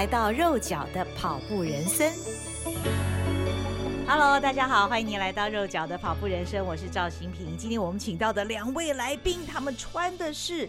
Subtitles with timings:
[0.00, 2.10] 来到肉脚的跑步人生。
[4.08, 7.54] Hello，大家好，欢迎您来到肉脚的跑步人生，我是赵新平。
[7.54, 10.66] 今天我们请到的两位来宾，他们穿的是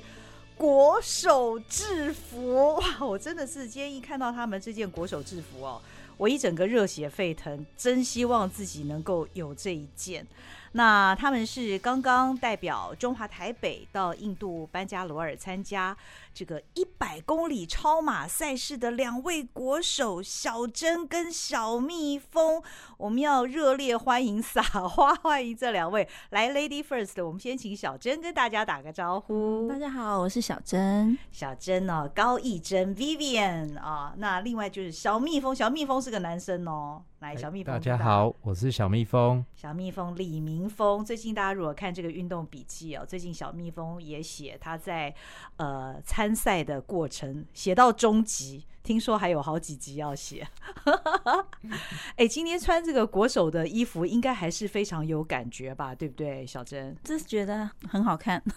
[0.58, 2.76] 国手制服。
[2.76, 5.82] 哇，我真的是今天一看到他们这件国手制服哦。
[6.18, 10.28] 我一整个热血沸腾，真希望自己能够有这一件。
[10.74, 15.96] 那他们是刚刚代表中华台北到印度班加罗尔参加
[16.34, 22.62] 这个一百公里超马赛事的两位国手小珍跟小蜜蜂，
[22.98, 26.08] 我们要热烈欢迎撒花欢迎这两位。
[26.30, 29.68] 来，Lady First，我们先请小珍跟大家打个招呼。
[29.68, 31.18] 大家好，我是小珍。
[31.32, 37.04] 小珍哦，高艺珍 Vivian 啊，那另外就是小蜜蜂，小蜜蜂是个男生哦。
[37.20, 39.46] 来，小蜜蜂，大家好，我是小蜜蜂。
[39.56, 45.14] 小蜜蜂李明峰，最近大家如果看这个运动笔记哦，最近小蜜蜂也写他在
[45.58, 50.48] 呃参参赛的过程，写到终极，听说还有好几集要写。
[52.16, 55.96] 哎，今天穿这个国手的衣服，应该还是非常有感觉吧？
[55.96, 56.96] 对不对，小珍？
[57.04, 58.40] 就是觉得很好看。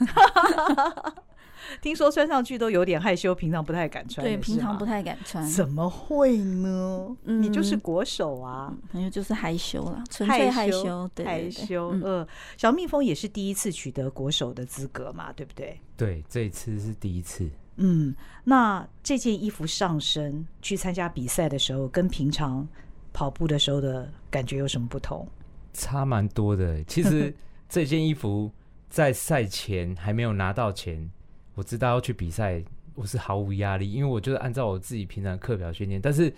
[1.81, 4.27] 听说穿上去都有点害羞，平常不太敢穿。
[4.27, 5.47] 对，平常不太敢穿。
[5.47, 7.17] 怎么会呢？
[7.25, 11.91] 嗯，你就是国手啊，朋友就是害羞了，纯粹害羞，害羞。
[11.93, 15.81] 嗯、呃，小蜜蜂也是第一次取得国手的资格嘛，对不对？
[15.97, 17.49] 对，这一次是第一次。
[17.77, 22.67] 嗯，那这件衣服上身去参加比赛的时候，跟平常
[23.13, 25.27] 跑步的时候的感觉有什么不同？
[25.73, 26.83] 差蛮多的。
[26.85, 27.35] 其实
[27.69, 28.51] 这件衣服
[28.89, 31.11] 在赛前还没有拿到钱。
[31.55, 32.63] 我知道要去比赛，
[32.95, 36.01] 我是毫无压力，因为我就是按照我自己平常课表训练。
[36.01, 36.33] 但是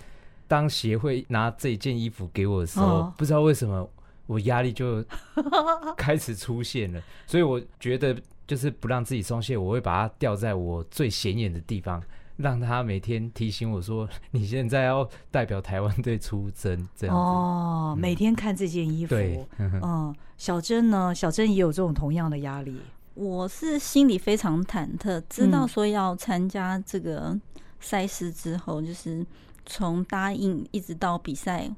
[0.47, 3.89] 当协会拿这件衣服给我的时候，哦、不知道为什么
[4.27, 5.05] 我压力就
[5.97, 7.03] 开始出现了。
[7.27, 8.17] 所以我觉得
[8.47, 12.03] 就是不让自己松懈，我会把它吊在我最显眼的地方，
[12.37, 19.15] 让他每天提醒我说：“你现在要代表台湾队出征。”这样子哦，嗯、每天看这件衣服。
[19.15, 21.15] 对，嗯，小珍呢？
[21.15, 22.79] 小珍也有这种同样的压力。
[23.17, 27.37] 我是心里非常忐忑，知道说要参加这个
[27.81, 29.27] 赛事之后，嗯、就是
[29.65, 31.69] 从答应一直到比赛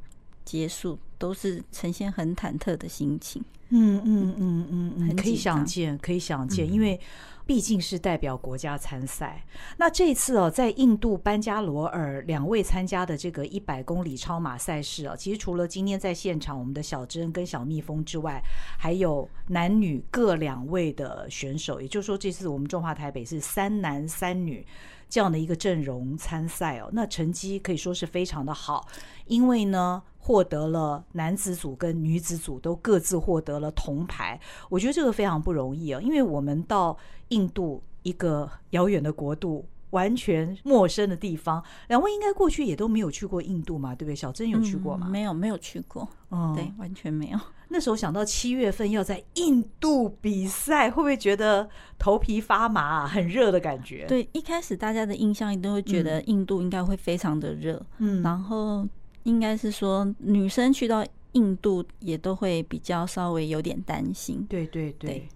[0.45, 3.43] 结束，都是呈现很忐忑的心情。
[3.71, 7.01] 嗯嗯嗯嗯嗯，可以想见，可以想见，嗯、因为。
[7.49, 9.43] 毕竟是代表国家参赛，
[9.79, 18.39] 那这次哦，在印度班加罗尔两位参加的这个一百公里超马赛事啊，其实除了今天在现场我们的小珍跟小蜜蜂之外，
[18.79, 24.67] 还有男女各两位的选手，也就是说，这次我们中华台北是三男三女
[25.09, 28.87] 这样的一个阵容参赛哦，那成绩可以说是非常的好，
[29.25, 30.03] 因为呢。
[30.21, 34.39] 获得了男子组跟女子组都各自获得了铜牌，
[34.69, 36.95] 我觉得这个非常不容易啊，因为我们到
[37.29, 44.15] 印度一个遥远的国度，完全陌生的地方，两位应该过去也都没有去过印度嘛，对不对？
[44.15, 45.07] 小珍有去过吗？
[45.09, 46.09] 嗯、没有，没有去过。
[46.31, 47.39] 嗯，对，完全没有。
[47.69, 51.69] 那时候想到七月份要在印度比赛，会不会觉得
[51.99, 53.07] 头皮发麻啊？
[53.07, 54.07] 很热的感觉？
[54.07, 58.87] 对，一开始大家的印象一定会觉得印度应该会非常的热，嗯，然后。
[59.25, 64.43] 应该是说，女生去到印度也都会比较稍微有点担心。
[64.49, 65.29] 对对对对，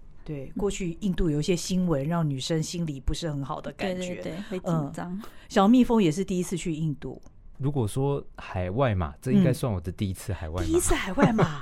[0.57, 5.11] 过去印度有一些新闻，让女生心里不是很好的感觉，对，对，对，会紧张。
[5.11, 7.21] 嗯，小蜜蜂也是第一次去印度。
[7.57, 10.63] 如果说海外嘛，这应该算我的第一次海外。
[10.65, 11.61] 第一次海外嘛。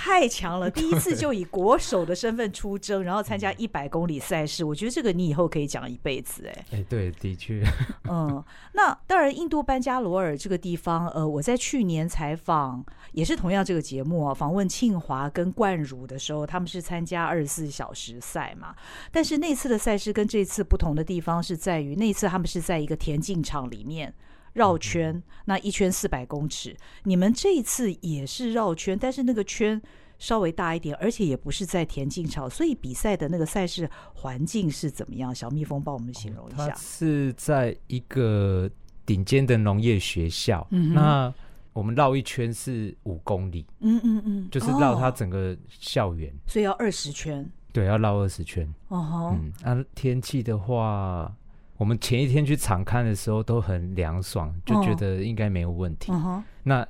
[0.00, 0.70] 太强了！
[0.70, 6.46] 第一次就以国手的身份出征，然后参加一百公里赛事，我觉得这个你以后可以讲一辈子。
[6.46, 7.60] 哎，哎，对，的确，
[8.08, 8.42] 嗯，
[8.74, 18.74] 那当然，印度班加罗尔这个地方，呃，我在去年采访也是同样这个节目啊，访问庆华跟冠儒的时候，他们是参加二十四小时赛嘛，
[19.10, 24.14] 但是那次的赛事跟这次不同的地方是在于，那次他们是在一个田径场里面。
[24.52, 26.76] 绕圈，那一圈四百公尺。
[27.04, 29.80] 你们这一次也是绕圈，但是那个圈
[30.18, 35.34] 稍微大一点，而且也不是在田径场，所以比赛的那个赛事环境是怎么样？
[35.34, 36.68] 小蜜蜂帮我们形容一下。
[36.68, 38.68] 它是在一个
[39.06, 41.32] 顶尖的农业学校，嗯、那
[41.72, 47.48] 我们绕一圈是五公里，嗯嗯嗯，就是绕它整个校园，所以要二十圈。
[47.72, 48.68] 对，要绕二十圈。
[48.88, 51.32] 哦吼，嗯，啊，天气的话，
[51.78, 56.12] 我们前一天去场看的时候都很凉爽，就觉得应该没有问题。
[56.12, 56.86] 嗯，那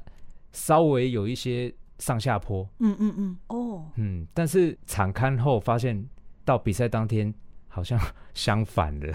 [0.52, 6.02] 稍微有一些上下坡，嗯嗯嗯，哦，嗯，但是场看后发现
[6.44, 7.32] 到比赛当天
[7.68, 8.00] 好像
[8.34, 9.14] 相反了，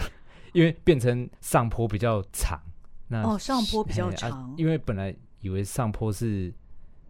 [0.54, 2.62] 因为变成上坡比较长。
[3.08, 6.54] 那哦，上坡比较长，啊，因为本来以为上坡是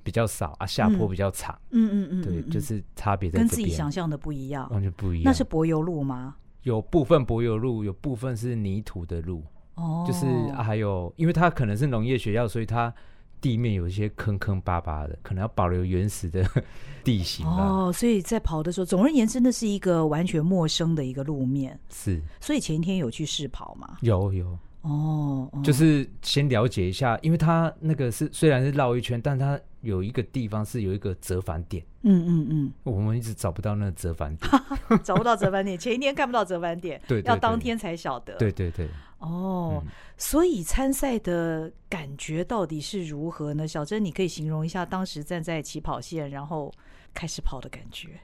[0.04, 1.54] 比较少啊，下坡比较长。
[1.72, 5.24] 嗯嗯嗯，对，就是差别在，跟自己想象的不一样，完全不一样。
[5.26, 6.38] 那是柏油路吗？
[6.64, 9.44] 有部分柏油路，有部分是泥土的路。
[9.76, 10.26] 哦，就是
[10.56, 12.94] 啊，还有，因为它可能是农业学校，所以它
[13.42, 16.48] 地面有一些坑坑巴巴的，可能要保留原始的
[17.04, 17.68] 地形吧。
[17.68, 21.80] 哦，所以在跑的时候，总而言之，那是一个完全陌生的一个路面。
[21.90, 23.98] 是，所以前一天有去试跑吗？
[24.02, 24.58] 有有。
[24.84, 31.84] 哦，哦，就是先了解一下，因为它那个是虽然是绕一圈，但它有一个地方是有一个折返点。
[32.02, 34.52] 嗯嗯嗯，我们一直找不到那个折返点，
[35.04, 38.36] 找不到折返点，前一天看不到折返点，对，对，对，要当天才晓得。
[38.36, 38.88] 对对对。
[39.20, 43.66] 哦，嗯、所以参赛的感觉到底是如何呢？
[43.66, 46.70] 小珍，你可以形容一下当时站在起跑线，然后
[47.14, 48.20] 开始跑的感觉。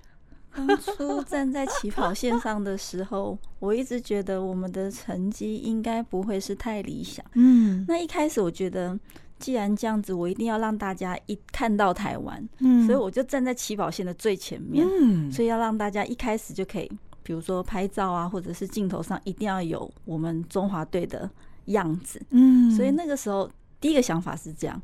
[0.68, 7.26] 当初站在起跑线上的时候，我一直觉得我们的成绩应该不会是太理想。
[7.34, 8.98] 嗯，那一开始我觉得，
[9.40, 12.50] 既然这样子，我一定要让大家一看到台湾。
[12.60, 14.86] 嗯，所以我就站在起跑线的最前面。
[15.00, 16.92] 嗯，所以要让大家一开始就可以，
[17.24, 21.30] 比如说拍照啊，或者是镜头上一定要有我们中华队的
[21.66, 22.22] 样子。
[22.32, 24.82] 嗯，所以那个时候第一个想法是这样。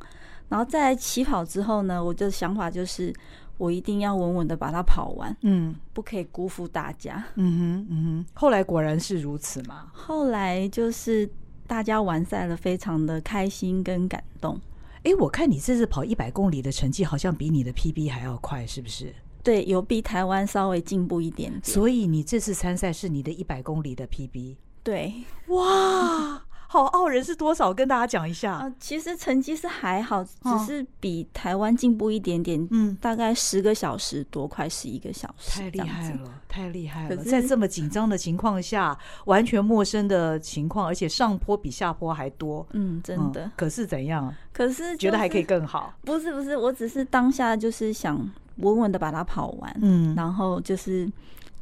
[0.48, 3.14] 然后在起跑之后呢，我的想法就是。
[3.58, 8.26] 我一定要稳稳的把它跑完，嗯，不可以辜负大家，嗯哼，嗯哼。
[8.34, 9.90] 后来果然是如此嘛？
[9.94, 11.30] 后来就是
[11.68, 14.60] 大家完赛了，非常的开心跟感动。
[14.98, 19.14] 哎、欸，我看你这次跑一百公里的成绩好像比你的 PB 还要快，是不是？
[19.44, 21.64] 对，有比台湾稍微进步一点点。
[21.64, 24.56] 所以你这次参赛是你的一百公里的 PB？
[24.84, 25.14] 对，
[25.48, 26.45] 哇。
[26.76, 27.74] 好傲人是多少？
[27.74, 28.56] 跟大家讲一下。
[28.56, 32.68] 啊，其实成绩是还好，只是比台湾进步一点点。
[32.70, 35.62] 嗯，大概十个小时多，快十一个小时。
[35.62, 37.16] 太厉害了，太厉害了！
[37.16, 42.68] 在这么紧张的情况下，完全陌生的情况，而且上坡比下坡还多。
[42.74, 43.50] 嗯，真的。
[43.56, 44.36] 可是怎样？
[44.52, 45.94] 可是觉得还可以更好。
[46.04, 49.80] 不是不是，我只是当下就是想稳稳的把它跑完。
[49.82, 51.10] 嗯，然后就是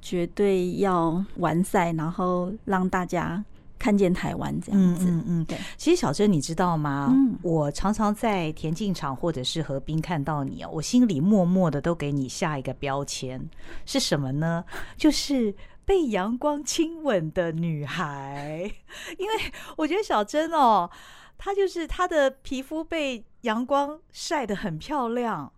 [0.02, 3.44] 绝对要完赛，然后让大家。
[3.84, 5.58] 看见台湾这样子，嗯嗯，对。
[5.76, 7.10] 其实小珍，你知道吗？
[7.12, 13.50] 嗯，我常常在田径场或者是河边看到你哦，我心里默默的都给你下一个标签，
[13.86, 14.64] 是什么呢？
[14.96, 15.54] 就是
[15.84, 18.72] 被阳光亲吻的女孩。
[19.20, 19.34] 因为
[19.76, 20.90] 我觉得小珍哦，
[21.38, 25.52] 她就是她的皮肤被阳光晒得很漂亮。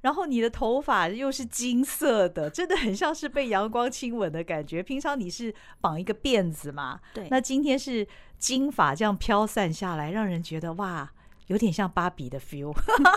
[0.00, 4.82] 然后你的头发又是金色的，真的很像是被阳光亲吻的感觉。
[4.82, 7.00] 平常你是绑一个辫子嘛？
[7.12, 7.26] 对。
[7.30, 8.06] 那今天是
[8.38, 11.10] 金发这样飘散下来，让人觉得哇，
[11.48, 12.72] 有点像芭比的 feel。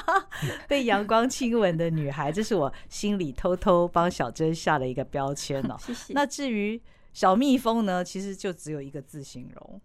[0.68, 5.76] 被阳光亲吻的女孩，这是我心里偷偷帮小珍下了一个标签哦。
[5.80, 6.14] 谢谢。
[6.14, 6.82] 那至于
[7.14, 9.80] 小蜜蜂呢，其实就只有一个字形容：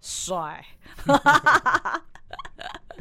[0.00, 0.64] 帅。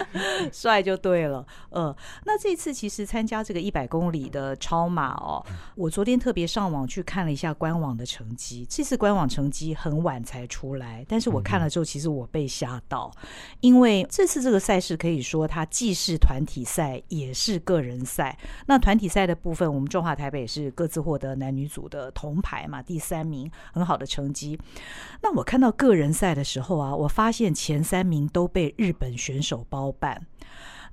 [0.51, 1.95] 帅就对了，呃，
[2.25, 5.45] 那这次其实参加这个一百公里的超马哦，
[5.75, 13.11] 我昨天特别上网去看了一下官网的成绩，这次官网成绩很晚才出来，但是我看了之后，其实我被吓到，
[13.59, 18.37] 因为这次这个赛事可以说它既是团体赛也是个人赛。
[18.67, 24.59] 那团体赛的部分，我们中华台北是各自获得男女组的铜牌嘛，第三名，很好的成绩。
[25.21, 30.27] 那我看到个人赛的时候啊，我发现前三名都被日本选手包办。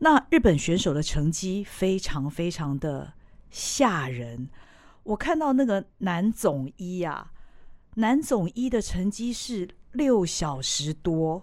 [0.01, 3.13] 那日本选手的成绩非常非常的
[3.51, 4.49] 吓人。
[5.03, 7.33] 我看到那个男总一啊，
[7.95, 11.43] 男总一的成绩是六小时多，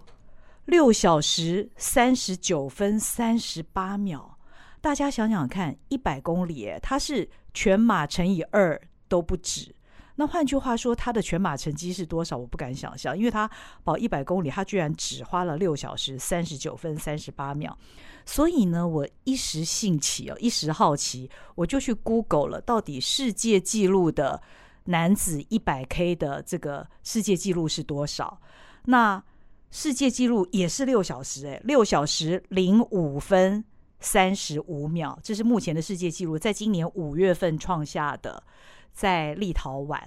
[0.64, 4.38] 六小时三十九分三十八秒。
[4.80, 9.75] 大家想想看，一百公里，他是全马乘以二都不止。
[10.18, 12.36] 那换句话说，他的全马成绩是多少？
[12.36, 13.48] 我不敢想象，因为他
[13.84, 17.76] 跑一百公里，他居然只花了六小时三十九分三十八秒。
[18.24, 24.40] 所以呢，我一时兴起哦，一时好奇，我就去 Google 了，到底世界纪录的
[24.84, 28.40] 男子一百 K 的这个世界纪录是多少？
[28.86, 29.22] 那
[29.70, 33.62] 世界纪录也是六小时，诶，六小时零五分
[34.00, 38.42] 三十五秒，这是目前的世界纪录，在今年五月份创下的。
[38.96, 40.00] 在立陶宛，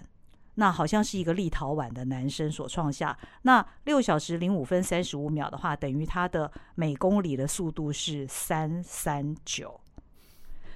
[0.56, 3.16] 那好像是一个立陶宛的男生所创下。
[3.44, 9.80] 那六小时零五分三十五秒的话，等于他的每公里的速度是三三九。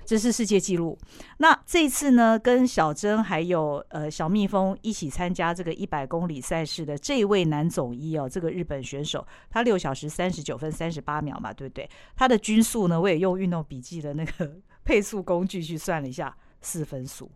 [0.06, 0.96] 这是世界纪录。
[1.38, 11.90] 那这次呢，跟小珍还有呃小蜜蜂一起参加这个一百公里赛事的这位男总一哦，这个日本选手，他六小时三十九分三十八秒嘛，对不对？
[12.16, 17.32] 他的均速呢，我也用运动笔记的那个 配速工具去算了一下，四分速，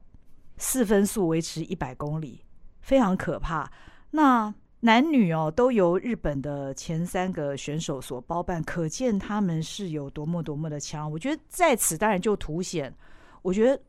[0.58, 2.44] 四分速维持一百公里，
[2.82, 3.72] 非常可怕。
[4.12, 11.12] 那男女哦，都由日本的前三个选手所包办，可见他们是有多么多么的强。
[11.12, 12.94] 我觉得在此当然就凸显，
[13.42, 13.82] 我觉得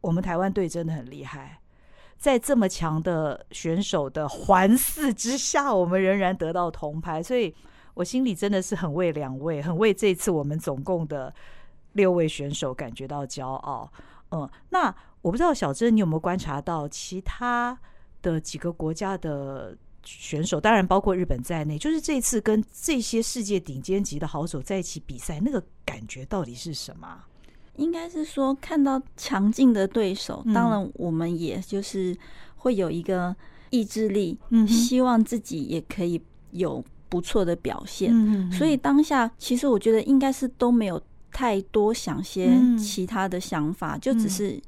[0.00, 1.60] 我们台湾队真的很厉害，
[2.16, 7.54] 在这么强的选手的环伺之下，我们仍然得到铜牌，所以
[7.94, 11.32] 我心里真的是很为两位，很为这次我们总共的
[11.92, 13.92] 六位选手感觉到骄傲。
[14.30, 17.78] 嗯，那我不知道小珍，你有没有观察到其他
[18.22, 19.76] 的几个国家的？
[20.02, 27.20] 选手当然包括日本在内，就是这次跟这些世界顶尖级的好手在一起比赛，那个感觉到底是什么？
[27.76, 32.16] 应该是说看到强劲的对手，嗯、当然我们也就是
[32.56, 33.36] 会有一个
[33.68, 36.18] 意志力，嗯，希望自己也可以
[36.52, 38.10] 有不错的表现。
[38.10, 40.98] 嗯，所以当下其实我觉得应该是都没有
[41.30, 44.58] 太多想些其他的想法，嗯、就只是。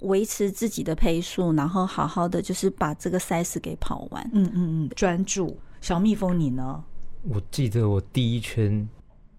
[0.00, 4.22] 维持自己的配速，然后好好的就是把这个赛事给跑完。
[4.32, 5.58] 嗯嗯嗯，专注。
[5.80, 6.84] 小蜜蜂，你呢？
[7.22, 8.88] 我记得我第一圈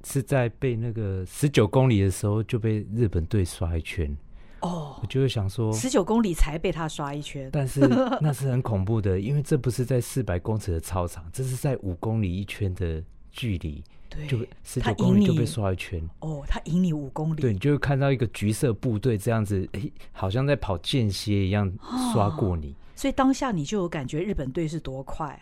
[0.06, 4.16] 是在被那个十九公里的时候就被日本队刷一圈。
[4.62, 7.80] 哦，我就会想说，十九公里才被他刷一圈，但是
[8.20, 13.01] 那是很恐怖的，因为这不是在四百公尺的操场，这是在五公里一圈的
[13.32, 13.82] 距离。
[14.10, 21.72] 对，就十九公里就被刷一圈哦，他赢你五公里，对，你就会看到一个橘色部队这样子，哎，好像在跑间歇一样
[22.12, 25.39] 刷过你，哦，所以当下你就有感觉日本队是多快，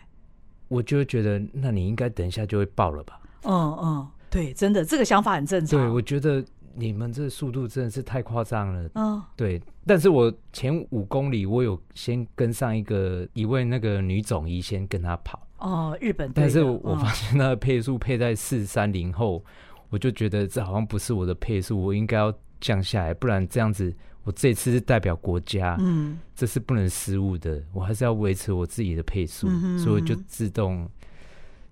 [0.68, 3.20] 我就会觉得，那你应该等一下就会爆了吧？
[3.44, 5.80] 嗯嗯，对，真的这个想法很正常。
[5.80, 6.44] 对，我觉得
[6.74, 8.90] 你们这速度真的是太夸张了。
[8.96, 15.40] 嗯，对，但是我前五公里我有先跟上一个一位那个女总医先跟她跑。
[15.58, 19.44] 哦，日本，但是我发现那个配速配在四三零后，
[19.90, 30.88] 我就觉得这好像不是我的配速，我应该要降下来，不然这样子，我这次是代表国家，嗯，这是不能失误的，我还是要维持我自己的配速，嗯，所以我就自动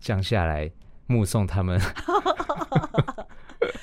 [0.00, 0.68] 降下来，
[1.06, 1.80] 目送他们。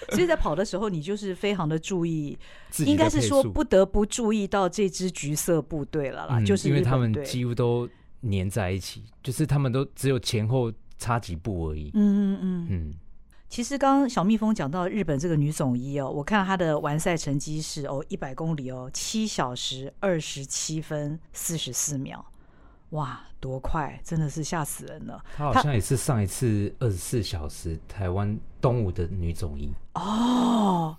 [0.09, 2.37] 所以在跑的时候，你就是非常的注意，
[2.79, 7.87] 应该是说不得不注意到这支橘色部队了啦，嗯，就是因为他们几乎都。
[8.23, 11.91] 粘在一起，就是他们都只有前后差几步而已。
[11.93, 12.93] 嗯嗯嗯嗯。
[13.49, 22.25] 其实刚刚小蜜蜂讲到日本这个女总一哦，我看她的完赛成绩是哦一百公里哦七小时二十七分四十四秒，
[22.89, 25.23] 哇，多快，真的是吓死人了。
[25.35, 30.97] 她好像也是上一次二十四小时台湾东武的女总一哦，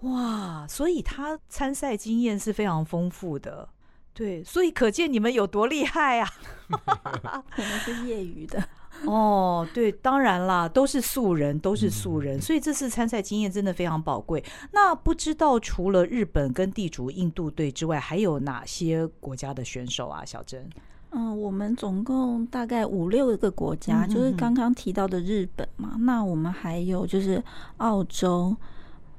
[0.00, 3.68] 哇，所以她参赛经验是非常丰富的。
[4.14, 6.28] 对，所以可见你们有多厉害啊！
[6.68, 8.62] 我们是业余的
[9.06, 9.66] 哦。
[9.72, 14.44] 对，当然啦，都是素人，都是素人，所以这次参赛经验真的非常宝贵。
[14.72, 20.22] 那不知道除了日本跟地主印度队之外，还有哪些国家的选手啊？
[20.24, 20.68] 小珍，
[21.10, 25.96] 嗯，我们总共大概五六个国家，就是刚刚提到的日本嘛。
[26.00, 27.42] 那我们还有就是
[27.78, 28.54] 澳洲。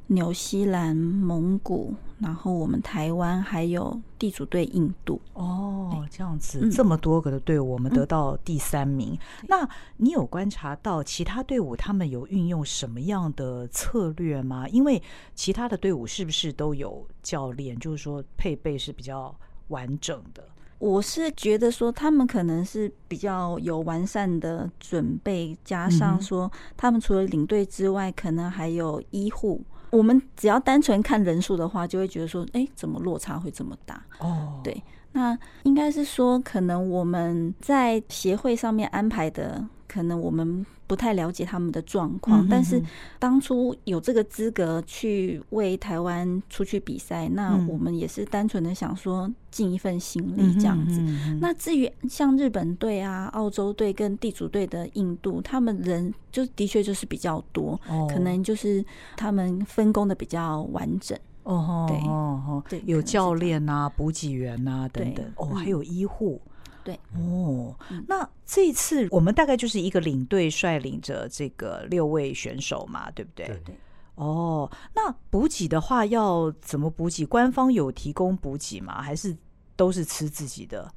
[0.07, 9.13] 纽西兰、蒙古，然后我们台湾还有地主队印度哦，这样子、嗯、这么多个的队伍，我们得到第三名。
[9.41, 14.67] 嗯、那你有观察到其他队伍他们有运用什么样的策略吗？
[14.69, 15.01] 因为
[15.35, 19.35] 其他的队伍是不是都有教练，就是说配备是比较
[19.67, 20.43] 完整的？
[20.79, 29.61] 我是觉得说他们可能是比较有完善的准备，加上说他们除了领队之外，可能还有医护。
[29.93, 34.03] 我们只要单纯看人数的话，就会觉得说，哎，怎么落差会这么大？
[34.17, 40.65] 哦，对，那应该是说，可能我们在协会上面安排的，可能我们。
[40.85, 42.79] 不太了解他们的状况，嗯，但是
[43.17, 51.00] 当初有这个资格去为台湾出去比赛，嗯，那我们也是单纯的想说尽一份心力这样子。
[51.39, 58.85] 那至于像日本队啊、澳洲队跟地主队的印度，他们人就的确就是比较多，哦，可能就是
[59.15, 61.17] 他们分工的比较完整。
[61.43, 66.39] 哦，对，哦，对，有教练啊、补给员啊等等，哦，还有医护。
[66.83, 67.73] 对哦，
[68.07, 73.47] 那这一次我们大概就是一个领队率领着这个六位选手嘛，对不对？
[73.47, 73.75] 对对。
[74.15, 77.25] 哦，那补给的话要怎么补给？
[77.25, 79.01] 官方有提供补给吗？
[79.01, 79.35] 还是
[79.75, 80.93] 都是吃自己的？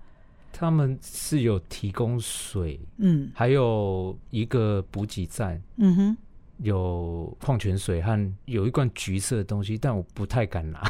[0.52, 6.16] 他们是有提供水，嗯，还有一个补给站，嗯哼，
[6.58, 10.80] 有矿泉水和有一罐橘色的东西，但我不太敢拿。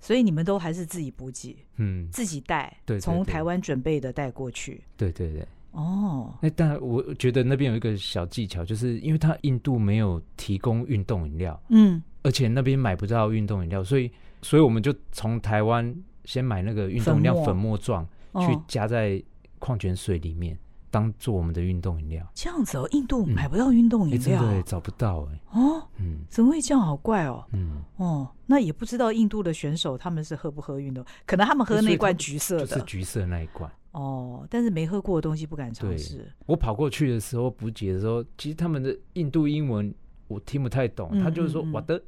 [0.00, 4.82] 所以你们都还是自己补给，嗯，自己带，对，从台湾准备的带过去。
[4.96, 5.46] 对对对。
[5.72, 14.10] 哦，那但我觉得那边有一个小技巧，就是因为它印度没有提供运动饮料，嗯，而且那边买不到运动饮料，所以
[14.40, 18.08] 所以我们就从台湾先买那个运动饮料粉末状，
[18.40, 19.22] 去加在
[19.58, 20.58] 矿泉水里面。
[20.90, 26.80] 当做我们的运动饮料，这样子哦，印度买不到运动饮料，对，找不到哎，哦，嗯，怎么会这样？
[26.82, 36.32] 好怪哦，嗯，哦，那也不知道印度的选手他们是喝不喝运动，可能他们喝那罐橘色的，就是橘色那一罐，哦，但是没喝过的东西不敢尝试。
[36.46, 39.92] 我跑过去的时候补给的时候，其实他们的印度英文
[40.28, 42.00] 我听不太懂，他就是说我的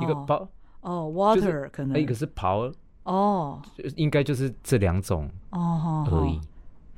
[0.00, 0.48] 一个包，
[0.80, 2.00] 哦，water 可能。
[2.00, 2.72] 一个是 power，
[3.04, 3.60] 哦，
[3.96, 6.40] 应该就是这两种哦而已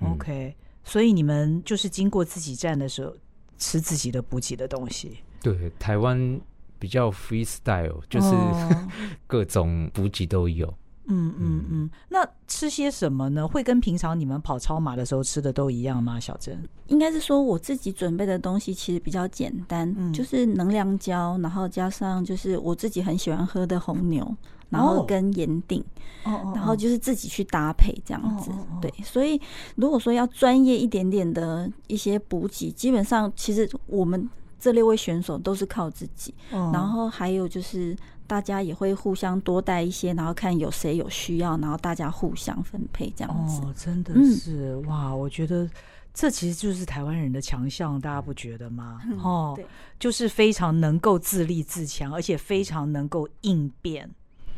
[0.06, 0.56] ，OK。
[0.84, 3.14] 所以你们就是经过自己站的时候
[3.58, 5.18] 吃自己的补给的东西。
[5.42, 6.40] 对，台湾
[6.78, 8.88] 比较 freestyle，就是、哦、
[9.26, 10.72] 各种补给都有。
[11.06, 11.90] 嗯嗯嗯。
[12.08, 13.46] 那吃些什么呢？
[13.46, 16.18] 会跟平常你们跑超马的时候吃的都一样吗？
[16.20, 24.36] 小珍，应该是说我自己准备的东西其实比较简单，嗯、就是能量胶，然后加上就是我自己很喜欢喝的红牛。
[24.72, 25.84] 然后跟盐錠，
[26.24, 28.50] 然后就是自己去搭配这样子，
[28.80, 28.90] 对。
[29.04, 29.40] 所以
[29.76, 36.34] 如果说要专业一点点的一些补给，基本上其实我们这六位选手都是靠自己。
[36.50, 37.94] 然后还有就是
[38.26, 43.60] 大家也会互相多带一些，然后看有谁有需要，然后大家互相分配这样子。
[43.60, 45.14] 哦，真的是哇！
[45.14, 45.68] 我觉得
[46.14, 49.02] 这其实就是台湾人的强项，大家不觉得吗？
[49.22, 49.58] 哦，
[49.98, 54.08] 就是非常能够自立自强，而且非常能够应变。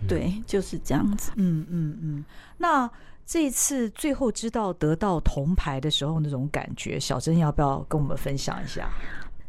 [0.08, 1.32] 对，就是这样子。
[1.36, 2.24] 嗯嗯嗯。
[2.58, 2.90] 那
[3.26, 8.90] 这一次最后知道得到铜牌的时候那种感觉，小珍要不要跟我们分享一下？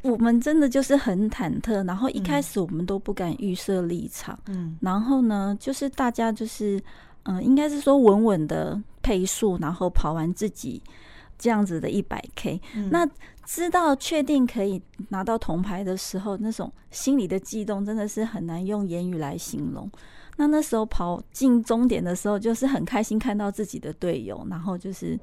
[0.02, 4.40] 我们真的就是很忐忑，然后一开始我们都不敢预设立场。
[4.48, 4.78] 嗯。
[4.80, 6.78] 然后呢，就是大家就是
[7.24, 10.82] 嗯、呃，应该是说稳稳的配速，然后跑完自己
[11.38, 12.62] 这样子的一百 K。
[12.76, 12.88] 嗯。
[12.92, 13.08] 那
[13.46, 19.90] 知道确定可以拿到铜牌的时候，那种心里的悸动真的是很难用言语来形容。
[20.38, 25.18] 那那时候跑进终点的时候，就是很开心看到自己的队友，然后就是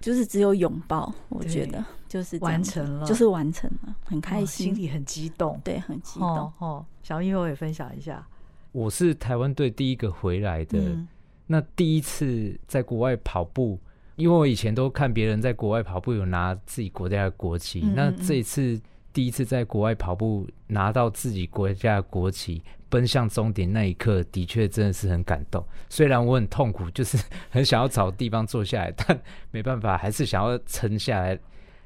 [0.00, 6.28] 就是只有拥抱，我觉得就是完成了，就是完成了，很开心，哦、心里很激动，对，很激动。
[6.28, 8.24] 哦，哦小英我也分享一下，
[8.70, 11.08] 我是台湾队第一个回来的，嗯、
[11.46, 13.78] 那第一次在国外跑步，
[14.14, 18.80] 因为我以前都看别人在国外跑步有拿自己国家的国旗，嗯嗯嗯，那这一次
[19.12, 22.62] 第一次在国外跑步拿到自己国家的国旗。
[22.94, 25.66] 奔向终点那一刻，的确真的是很感动。
[25.88, 27.18] 虽然我很痛苦，就是
[27.50, 31.36] 很想要找地方坐下来，但没办法，还是想要撑下来，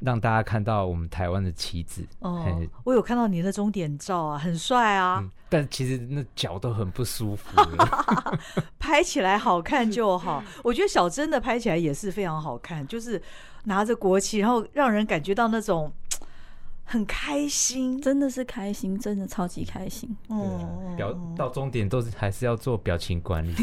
[0.01, 2.07] 让大家看到我们台湾的旗帜。
[2.19, 2.45] 哦，
[2.85, 5.21] 我有看到你的终点照啊，很帅啊。
[5.23, 7.59] 嗯，但其实那脚都很不舒服。
[8.79, 13.23] 拍起来好看就好，我觉得小珍的拍起来也是非常好看，就是
[13.65, 15.91] 拿着国旗，然后让人感觉到那种。
[16.91, 20.09] 很开心，真的是开心，真的超级开心。
[20.31, 23.55] 嗯，表到终点都是还是要做表情管理，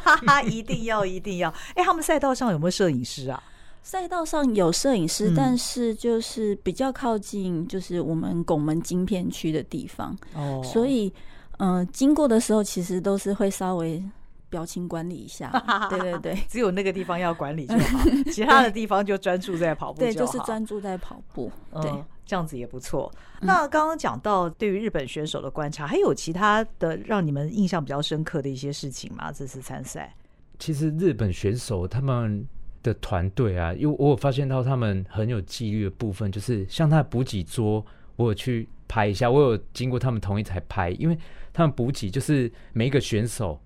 [0.50, 1.50] 一定要一定要。
[1.50, 3.42] 哎、欸，他们赛道上有没有摄影师啊？
[3.82, 10.16] 赛道上有摄影师，嗯、但是就是比较靠近，就是我们拱门晶片区的地方。
[10.34, 11.12] 哦，所以
[11.58, 14.02] 嗯、呃，经过的时候其实都是会稍微
[14.48, 15.50] 表情管理一下。
[15.90, 17.98] 对对对，只有那个地方要管理就好，
[18.32, 20.12] 其他的地方就专注在跑步就好。
[20.12, 21.52] 对，就是专注在跑步。
[21.82, 21.92] 对。
[22.30, 23.12] 嗯这样子也不错。
[23.40, 29.32] 那刚刚讲到对于日本选手的观察，还有其他的让你们印象比较深刻的一些事情吗？
[29.32, 30.14] 这次参赛，
[30.56, 32.46] 其实日本选手他们
[32.84, 41.18] 的团队啊，因为我有发现到他们很有纪律的部分，就是像他的补给桌，我有去拍一下，我有经过他们同意才拍，因为
[41.52, 43.60] 他们补给就是每一个选手。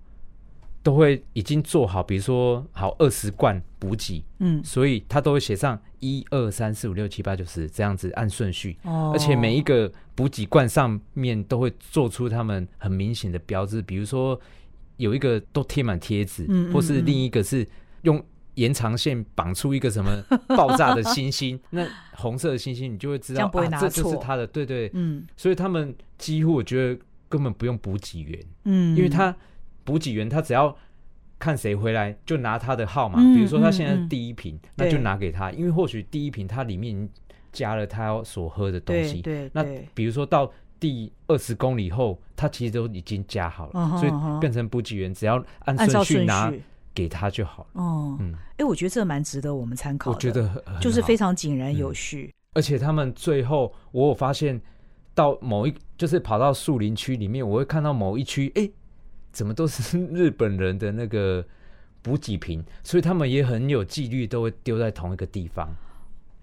[0.85, 14.39] 都会已经做好，比如说好二十罐补给，嗯，所以他都会写上一二三四五六七八九十这样子按顺序，哦，而且每一个补给罐上面都会做出他们很明显的标志，比如说
[14.97, 17.67] 有一个都贴满贴纸，嗯，或是另一个是
[18.03, 20.23] 用延长线绑出一个什么
[20.55, 29.35] 爆炸的星星，那红色的星星你就会知道啊，这就是他的，对对，嗯，所以他们几乎我觉得根本不用补给员，嗯，因为他。
[29.85, 30.75] 补给员他只要
[31.39, 33.19] 看谁回来，就拿他的号码。
[33.21, 37.07] 嗯、比如说他现在是第一瓶，嗯、那就拿给他，因为或许第一瓶它里面
[37.53, 39.21] 加了他所喝的东西。
[39.21, 46.51] 对，对，那比如说到第二十公里后，他其实都已经加好了，嗯、所以变成补给员只要按顺序拿
[46.93, 47.81] 给他就好了。
[47.81, 50.15] 哦，嗯，哎、欸，我觉得这蛮值得我们参考的。
[50.15, 52.33] 我觉得就是非常井然有序。
[52.53, 54.59] 而且他们最后我有发现
[55.13, 58.69] 到某一就是跑到树林区里面，我会看到某一区，哎，
[59.35, 61.45] 怎么都是 日本人的那个
[62.01, 65.67] 补给品，所以他们也很有纪律，都会丢在同一个地方。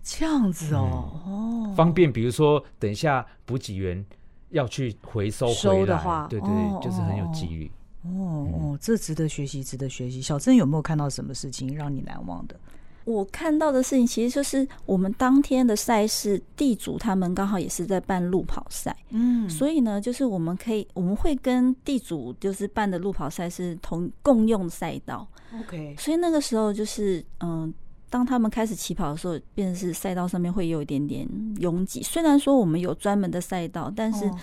[0.04, 2.12] 这样子哦，嗯、哦，方便。
[2.12, 4.04] 比如说，等一下补给员
[4.50, 6.48] 要去回收回来的话，对对，
[6.82, 7.70] 就是很有纪律。
[8.02, 10.20] 哦哦，这值得学习，值得学习。
[10.20, 12.56] 小郑有没有看到什么事情让你难忘的？
[13.04, 25.26] 我看到的事情其实就是我们当天的赛事，地主他们刚好也是在办路跑赛，嗯，所以呢，就是我们可以我们会跟地主就是办的路跑赛是同共用赛道
[25.60, 27.62] ，OK，所以那个时候就是嗯。
[27.62, 27.74] 呃
[28.12, 31.26] 当他们开始起跑的时候，便是赛道上面会有一点点
[31.60, 32.02] 拥挤。
[32.02, 34.38] 虽然说我们有专门的赛道，但是，嗯、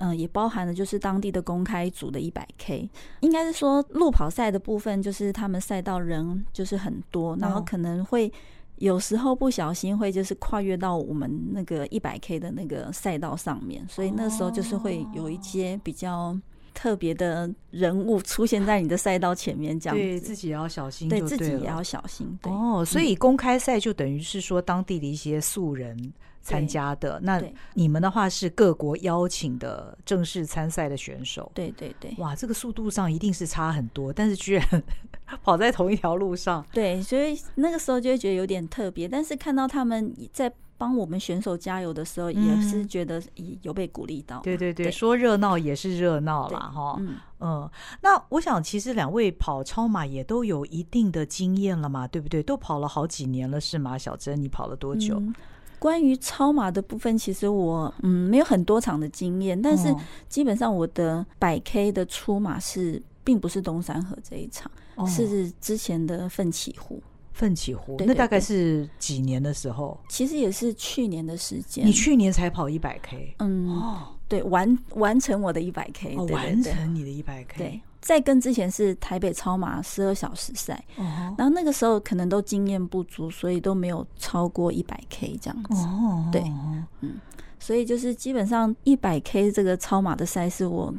[0.00, 2.90] 呃，也包含了就是当地的公开组的一百 K。
[3.20, 8.32] 应该是说路跑赛的部分，就是他们赛道人就是很多，然后可能会
[8.76, 16.36] 有时候不小心会就是跨越到我们那个一百 K 的那个赛道上面，所以那时候就是会有一些比较。
[16.72, 22.38] 特别的人物出现在你的赛道前面，这样子对自己也要小心，对自己也要小心。
[22.40, 27.20] 对哦，所以公开赛就等于是说当地的一些素人参加的。
[27.22, 27.42] 那
[27.74, 31.50] 你们的话是各国邀请的正式参赛的选手。
[31.54, 34.82] 对对对，哇，这个速度上一定是差很多，但是居然
[35.42, 36.64] 跑在同一条路上。
[36.72, 39.08] 对，所以那个时候就会觉得有点特别。
[39.08, 40.52] 但是看到他们在。
[40.80, 43.22] 帮我们选手加油的时候，也是觉得
[43.60, 44.42] 有被鼓励到，嗯。
[44.44, 46.58] 对对对，对说热闹也是热闹啦。
[46.58, 46.96] 哈。
[46.98, 52.42] 嗯嗯，那我想其实两位跑超马也都有一定的经验了嘛，对不对？
[52.42, 53.98] 都跑了好几年了，是吗？
[53.98, 55.16] 小珍，你跑了多久？
[55.18, 55.34] 嗯、
[55.80, 59.92] 关于超马的部分，其实我嗯没有很多场的经验，但是
[60.28, 67.02] 基本上我的百 K 的出马是并不是东山河这一场，哦、是之前的奋起湖。
[67.32, 69.98] 奋起湖，那大概是几年的时候？
[70.10, 71.86] 其实也是去年的时间。
[71.86, 77.56] 你去年才跑一百 K，嗯，哦，对，完完成我的一百 K，完成你的一百 K。
[77.56, 80.82] 对，在跟之前是台北超马十二小时赛，
[81.36, 85.74] 然后那个时候可能都经验不足，所以都没有超过一百 K 这样子。
[85.86, 86.42] 哦，对，
[87.00, 87.18] 嗯，
[87.58, 90.94] 所以就是基本上一百 K 这个超马的赛事，我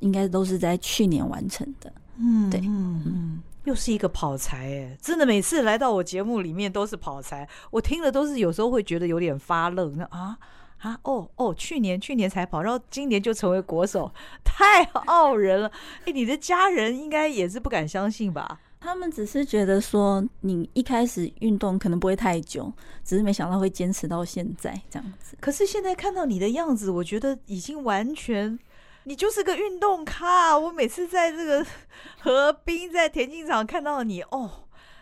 [0.00, 1.92] 应该都是在去年完成的。
[2.16, 3.42] 嗯，对，嗯嗯。
[3.64, 9.96] 又是一个跑才哎，真的每次来到我节目里面都是跑才，我听了都是有时候会觉得有点发愣。
[9.96, 10.36] 那啊
[10.84, 14.12] 啊哦哦，去年去年才跑，然后今年就成为国手，
[14.44, 15.72] 太傲人了！
[16.04, 18.60] 哎，你的家人应该也是不敢相信吧？
[18.80, 22.70] 他们只是觉得说你一开始运动可能不会太久，
[23.02, 25.34] 只是没想到会坚持到现在这样子。
[25.40, 28.58] 可是现在看到你的样子，我觉得已经完全。
[29.04, 31.64] 你就是个运动咖，我每次在这个
[32.20, 34.50] 河滨、在田径场看到你，哦，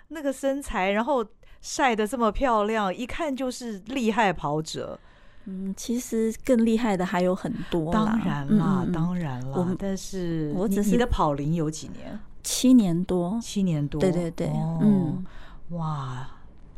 [0.09, 1.27] 那个身材，然后
[1.61, 4.99] 晒得这么漂亮，一看就是厉害跑者。
[5.45, 7.93] 嗯，其实更厉害的还有很多。
[7.93, 9.57] 当然啦，嗯、当然啦。
[9.57, 12.19] 我但是，我只是你的跑龄有几年？
[12.43, 14.01] 七年多，七年多。
[14.01, 15.25] 对对对，哦、嗯，
[15.71, 16.29] 哇。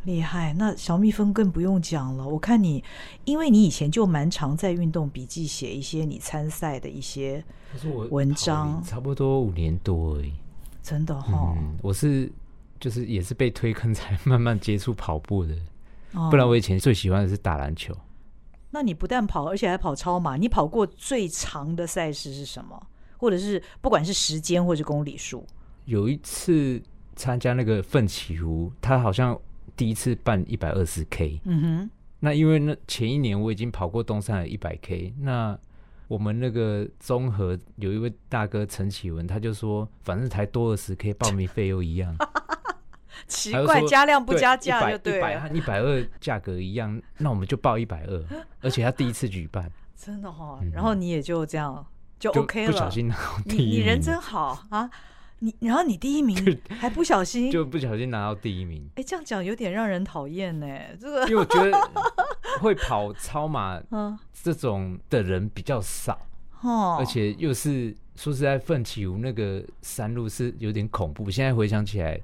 [0.04, 2.28] 厉害，那小蜜蜂更不用讲了。
[2.28, 2.84] 我看你，
[3.24, 7.42] 因为你以前就蛮常在运动笔记写一些你参赛的一些
[8.10, 10.30] 文章，差不多五年多而已。
[10.82, 12.30] 真的哈、哦嗯，我是
[12.78, 15.56] 就是也是被推坑才 慢慢接触跑步的，
[16.12, 17.96] 哦、不然我以前最喜欢的是打篮球。
[18.74, 20.36] 那你不但跑，而且还跑超马。
[20.36, 22.86] 你跑过最长的赛事是什么？
[23.16, 25.46] 或者是不管是时间或者公里数？
[25.84, 26.82] 有一次
[27.14, 29.40] 参加那个奋起湖，他好像。
[29.76, 35.58] 第一次办一百二十 K，嗯哼，那因为那前一年我已经跑过东山的一百 K，那
[36.06, 42.16] 我们那个综合有一位大哥陈启文，他就说，反正才多二十 K，报名费又一样，
[43.26, 48.24] 奇怪，加量不加价就对，一百一百二价格一样，那我们就报一百二，
[48.60, 51.84] 而且他第一次举办， 真的哈、哦，嗯、然后你也就这样
[52.18, 54.90] 就 OK 了，不小心拿到第一，你人真好啊。
[55.40, 56.36] 你然后你第一名
[56.78, 57.50] 还不小心。
[57.50, 60.66] 就不小心拿到第一名，哎，这样讲有点让人讨厌呢。
[60.98, 61.26] 这个。
[61.28, 61.90] 因为我觉得
[62.60, 63.78] 会跑超马
[64.32, 66.18] 这种的人比较少，
[66.62, 71.28] 哦，而且又是说实在，奋起湖那个山路是有点恐怖。
[71.30, 72.18] 现在回想起来，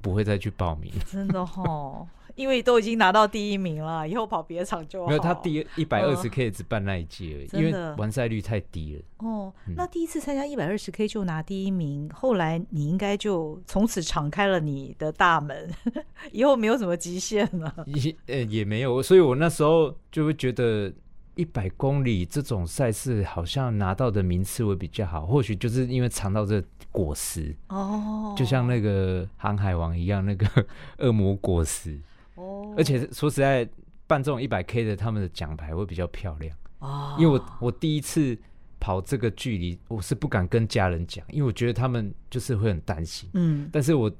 [0.00, 2.06] 不会再去报名， 真的哦。
[2.36, 5.08] 因为都已经拿到第一名了，以后跑别场就好。
[5.08, 9.02] 没有，他第一百二十 K 只办那一届而已，呃、因为完赛率太低了。
[9.18, 15.68] 哦，嗯、那第一次参加一百二十 K 就拿第一名，后来你应该就从此敞开了你的大门，
[16.32, 17.74] 以后没有什么极限了。
[17.86, 20.90] 也呃也没有，所以我那时候就会觉得
[21.34, 27.54] 一百公里这种赛事好像拿到的名次会比较好，或许就是因为尝到这果实。
[27.68, 30.46] 哦，就像那个航海王一样，那个
[30.98, 31.98] 恶魔果实。
[32.34, 32.74] 哦。
[32.76, 33.68] 而且说实在，
[34.06, 36.56] 办这种一百 K 的，他们的奖牌会比较漂亮。
[36.80, 38.36] 哦，因为我我第一次
[38.78, 43.28] 跑这个距离，我是不敢跟家人讲，因为我觉得他们就是会很担心。
[43.34, 44.10] 嗯，但是我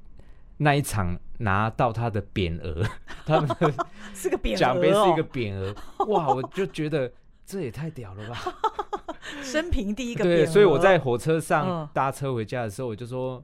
[0.59, 2.87] 那一场拿到他的匾额，
[3.25, 3.73] 他们的
[4.15, 5.75] 是个匾额，奖杯是一个匾额，
[6.07, 7.11] 哇，我就觉得
[7.47, 8.39] 这也太屌了吧！
[9.43, 11.89] 生平第一个对，所以我在火车上嗯。
[11.93, 13.43] 搭车回家的时候，我就说。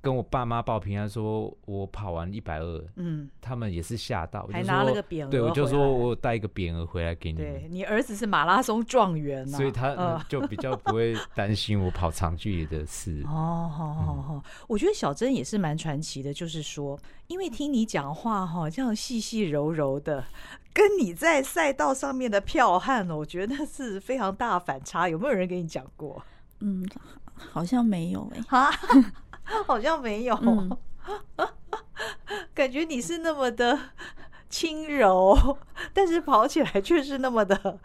[0.00, 7.38] 跟我爸妈报平安，说我跑完一百二，嗯，他们也是吓到，还拿了个匾额，对，我就说我有带一个匾额回来给你。
[7.38, 13.22] 对，你儿子是马拉松状元呐，所以他就比较不会担心我跑长距离的事。
[13.26, 20.24] 哦，好好好，我觉得小珍也是蛮传奇的，就是说，因为听你讲话哈，这样细细柔柔的，
[20.78, 25.08] 跟你在赛道上面的剽悍，我觉得是非常大反差。
[25.08, 26.22] 有没有人跟你讲过？
[26.60, 26.88] 嗯，
[27.50, 28.40] 好像没有哎。
[29.66, 30.78] 好像没有，嗯、
[32.54, 33.76] 感觉你是那么的
[34.48, 35.36] 轻柔，
[35.92, 37.76] 但是跑起来却是那么的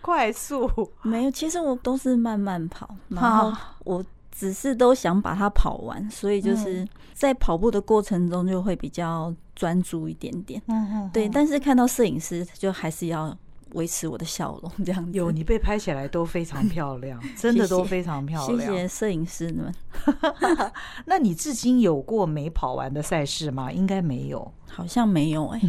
[0.00, 0.68] 快速。
[1.02, 10.60] 没有，其实我都是慢慢跑，然后我只是都想把它跑完，所以就是在跑步的过程中就会比较专注一点点。
[10.66, 13.36] 嗯对，但是看到摄影师就还是要。
[13.74, 15.12] 维持我的笑容，这样子。
[15.16, 18.58] 有你被拍起来都非常漂亮， 真的都非常漂亮。
[18.58, 19.72] 谢谢摄影师们。
[21.06, 23.70] 那你至今有过没跑完的赛事吗？
[23.70, 25.68] 应该没有，好像没有哎、欸，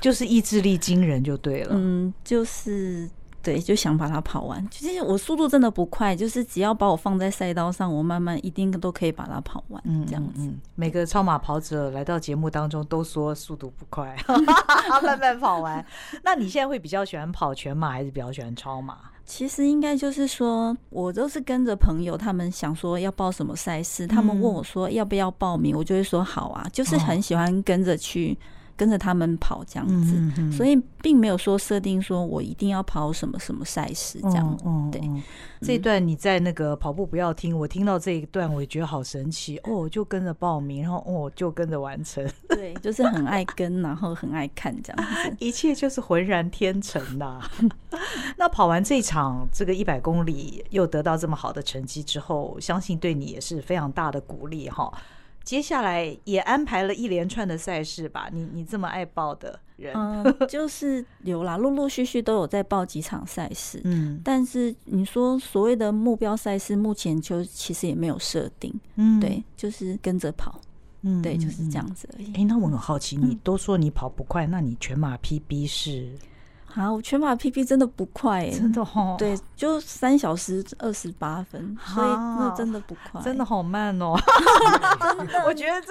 [0.00, 1.76] 就是意志力惊人就对了。
[1.76, 3.08] 嗯，就是。
[3.48, 4.62] 对，就想把它跑完。
[4.70, 9.82] 其实我速度真的不快，就是只要把我放在赛道上，我慢慢一定都可以把它跑完。
[9.86, 10.42] 嗯，这样子。
[10.42, 14.14] 嗯，每个超马跑者来到节目当中都说速度不快，
[15.02, 15.82] 慢慢跑完。
[16.22, 18.98] 那你现在会比较喜欢跑全马，还是比较喜欢超马？
[19.24, 28.36] 其实应该就是说，我都是跟着朋友，他们想说要报什么赛事，他们问我说要不要报名，我就会说好啊，就是很喜欢跟着去。
[28.78, 34.56] 跟着他们跑这样子，嗯、哼哼所以并没有说设定说我一定要跑什么什么赛事这样。
[34.64, 35.20] 嗯、对，嗯、
[35.60, 42.24] 这一段你在那个跑步不要听，我听到这一段我也觉得好神奇哦，就跟着报名，然后哦就跟着完成。
[42.48, 47.40] 对，就是很爱跟，然后很爱看这样子， 一切就是浑然天成呐。
[48.38, 54.92] 那跑完这场这个一百公里，又得到这么好的成绩之后，相信对你也是非常大的鼓励哈。
[55.48, 58.28] 接下来也安排了一连串的赛事吧？
[58.30, 70.60] 你你这么爱报的人，嗯， 就是有啦，陆陆续续都有在报几场赛事，嗯，但是你说所谓的目标赛事，目前就其实也没有设定，嗯，对，就是跟着跑，
[71.00, 72.26] 嗯，对，就是这样子而已。
[72.32, 76.12] 哎、欸，那我很好奇，你都说你跑不快，那你全马 PB 是？
[76.78, 79.16] 啊，我全马 PP 真的不快，欸，真的哦。
[79.18, 84.14] 对，就三小时二十八分，所以那真的不快，真的好慢哦。
[85.18, 85.88] 真的，我觉得这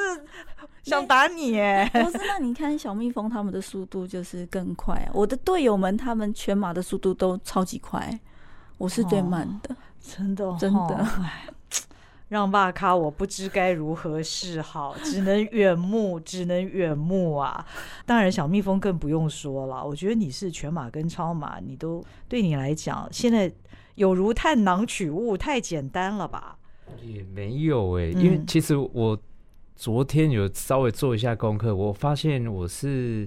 [0.83, 1.85] 想打你哎。
[1.89, 5.11] 不是，那你看小蜜蜂他们的速度就是更快啊。
[5.13, 8.17] 我的队友们他们全马的速度都超级快，
[8.77, 11.05] 我是最慢的，真的真的。
[12.29, 17.65] 让爸咖，我不知该如何是好，只能远目，只能远目啊！
[18.05, 19.85] 当然，小蜜蜂更不用说了。
[19.85, 23.49] 我觉得你是全马跟超马，你都对你来讲，现在
[23.95, 26.57] 有如探囊取物，太简单了吧？
[27.01, 29.17] 也没有哎、欸，因为其实我
[29.77, 33.25] 昨天有稍微做一下功课，我发现我是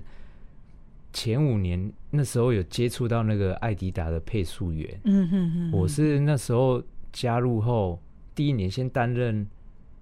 [1.11, 7.99] 前五年那时候有接触到那个艾迪达的配速员，嗯哼哼，我是那时候加入后。
[8.35, 9.47] 第一年先担任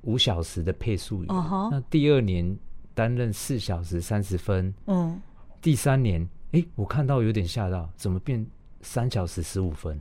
[0.03, 1.69] 五小时的配速员，uh huh.
[1.71, 2.57] 那第二年
[2.95, 5.19] 担任四小时三十分，嗯、uh，huh.
[5.61, 8.47] 第三年，哎、欸，我看到有点吓到，怎么变
[8.81, 10.01] 三小时十五分？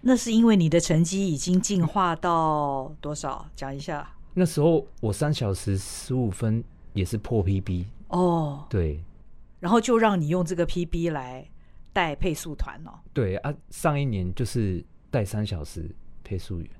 [0.00, 3.46] 那是因为你的成绩已经进化到多少？
[3.54, 4.08] 讲一下。
[4.34, 8.70] 那时候我三小时十五分也是破 PB 哦，oh.
[8.70, 9.02] 对，
[9.60, 11.48] 然后就让你用这个 PB 来
[11.92, 12.92] 带配速团哦。
[13.12, 15.90] 对啊，上一年就是带三小时
[16.22, 16.70] 配速员。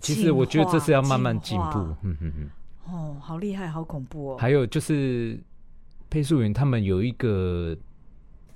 [0.00, 2.50] 其实我觉得这是要慢慢进步，嗯嗯嗯。
[2.86, 4.36] 哦，好厉害，好恐怖哦！
[4.38, 5.38] 还有就是
[6.08, 7.76] 配速员他们有一个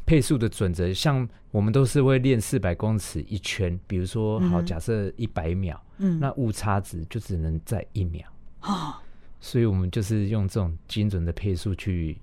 [0.04, 8.26] 配速的准则，像我们都是会练四百公尺一圈，比如说好，假设一百秒，嗯，那误差值就只能在一秒
[8.60, 9.00] 啊，
[9.40, 12.18] 所以我们就是用这种精准的配速去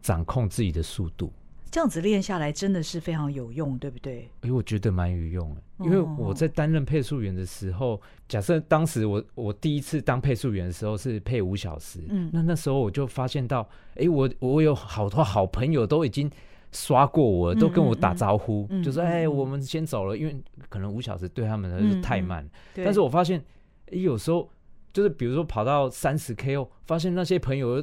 [0.00, 1.32] 掌控自己的速度。
[1.72, 4.28] 这样子练下来真的是非常有用，对不对？
[4.42, 13.62] 哎、欸，我觉得蛮有用的，因为我在担任配速员的时候，假设当时我我第一次当配速员的时候是配五小时，嗯，那那时候我就发现到，
[13.94, 16.30] 哎、欸，我我有好多好朋友都已经
[16.72, 20.36] 刷过我，都跟我打招呼，嗯嗯嗯、就说，哎、欸，我们先走了，因为
[20.68, 22.46] 可能五小时对他们来说太慢。
[22.74, 23.42] 但是我发现，
[23.90, 24.46] 有时候
[24.92, 27.82] 就是比如说跑到三十 K 哦，发现那些朋友。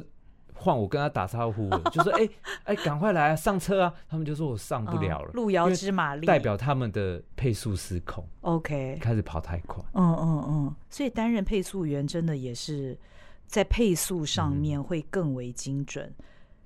[0.60, 2.30] 换我跟他打招呼了，就说：“哎、欸、
[2.64, 8.22] 哎，赶、欸、快来啊，上车啊！”他们就说我上不了了，哦、路遥知马力，代表他们的配速失控。
[8.42, 9.82] OK，开始跑太快。
[9.94, 12.98] 嗯嗯嗯，所以担任配速员真的也是
[13.46, 16.12] 在配速上面会更为精准。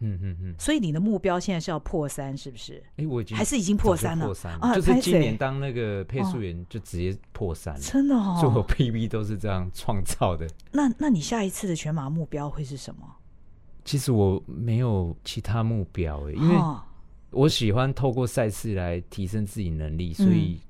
[0.00, 0.54] 嗯嗯嗯。
[0.58, 2.82] 所以你的目标现在是要破三，是不是？
[2.96, 4.26] 哎、欸，我已经还是已经破三了。
[4.26, 7.80] 破三了，就是今年当那个配速员就直接破三了。
[7.80, 10.48] 真的哦，所有 PB 都是这样创造的。
[10.72, 13.06] 那那你下一次的全马目标会是什么？
[13.84, 16.56] 其实我没有其他目标诶，因为
[17.30, 20.60] 我喜欢透过赛事来提升自己能力，所以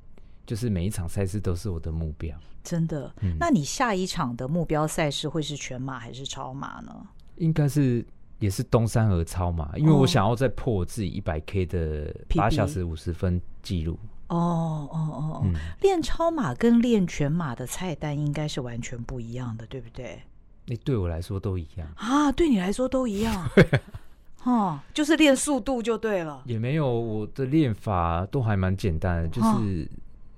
[0.46, 2.36] 就是每一场赛事都是我的目标。
[2.62, 3.14] 真的？
[3.38, 7.06] 那你下一场的目标赛事会是全马还是超马呢？
[7.36, 8.04] 应该是
[8.38, 13.98] 也是东山和超马，因为我想要再破我自己一百 K 的八小时五十分记录。
[14.28, 15.50] 哦哦哦哦，
[15.82, 20.22] 练超马跟练全马的菜单应该是完全不一样的，对不对？
[20.66, 23.50] 那对我来说都一样啊，对你来说都一样，
[24.44, 26.42] 哦，就是练速度就对了。
[26.46, 29.86] 也没有，我的练法都还蛮简单的，就是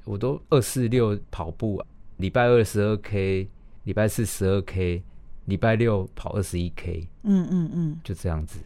[0.04, 1.80] 我都二四六跑步，
[2.16, 3.48] 礼拜二十二 K，
[3.84, 5.02] 礼拜四十二 K，
[5.44, 7.08] 礼拜六跑二十一 K。
[7.22, 8.58] 嗯嗯嗯，就这样子。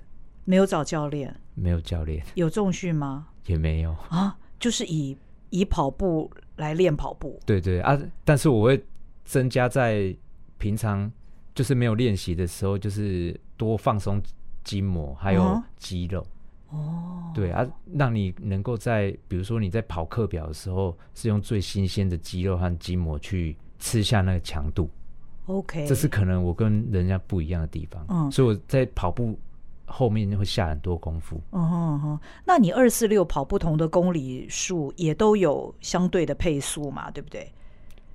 [0.45, 1.35] 没有找教练？
[1.55, 2.25] 没有教练。
[2.35, 3.27] 有重训吗？
[3.47, 5.17] 也没有啊，就是以
[5.51, 7.39] 以跑步来练跑步。
[7.45, 8.83] 对对啊，但是我会
[9.25, 10.17] 增加在
[10.57, 11.11] 平常。
[11.55, 14.23] 就是没有练习的时候，就是多放松
[14.65, 16.25] 筋膜还有肌肉。
[16.71, 24.89] 哦，对啊，让你能够在比如说你在跑课表的时候，是用最新鲜的肌肉和筋膜去吃下那个强度。
[25.47, 28.07] OK，这是可能我跟人家不一样的地方。
[28.09, 29.37] 嗯，所以我在跑步
[29.85, 31.41] 后面会下很多功夫。
[31.51, 37.11] 嗯哼哼，那你二四六跑不同的公里数也都有相对的配速嘛？
[37.11, 37.53] 对不对？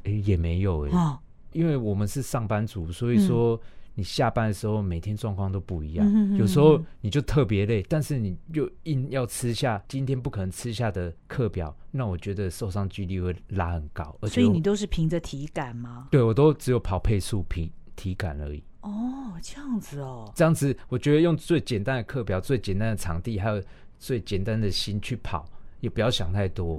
[0.06, 0.92] 哎，也没有哎。
[0.92, 1.20] 哦
[1.56, 3.58] 因为我们是上班族，所以说
[3.94, 6.06] 你下班的时候每天状况都不一样。
[6.06, 14.14] 嗯、有时候你就特别累，但是你又硬要吃下今天不可能吃下的课表，那我觉得受伤几率会拉很高。
[14.24, 16.10] 所以你都是凭着体感吗？
[16.12, 18.62] 对，我都只有跑配速凭体感而已。
[18.82, 23.64] 哦，这样子哦，这样子我觉得用最简单的课表、最简单的场地，还有
[23.98, 25.46] 最简单的心去跑，
[25.80, 26.78] 也不要想太多，